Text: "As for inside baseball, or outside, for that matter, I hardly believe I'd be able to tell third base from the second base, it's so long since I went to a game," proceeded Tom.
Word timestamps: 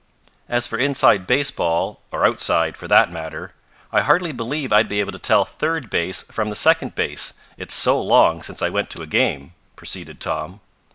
"As 0.49 0.65
for 0.65 0.79
inside 0.79 1.27
baseball, 1.27 2.01
or 2.11 2.25
outside, 2.25 2.75
for 2.75 2.87
that 2.87 3.11
matter, 3.11 3.51
I 3.93 4.01
hardly 4.01 4.31
believe 4.31 4.73
I'd 4.73 4.89
be 4.89 4.99
able 4.99 5.11
to 5.11 5.19
tell 5.19 5.45
third 5.45 5.91
base 5.91 6.23
from 6.23 6.49
the 6.49 6.55
second 6.55 6.95
base, 6.95 7.33
it's 7.55 7.75
so 7.75 8.01
long 8.01 8.41
since 8.41 8.63
I 8.63 8.69
went 8.69 8.89
to 8.89 9.03
a 9.03 9.05
game," 9.05 9.53
proceeded 9.75 10.19
Tom. 10.19 10.59